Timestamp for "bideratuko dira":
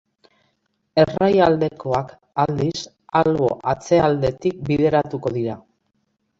4.73-5.63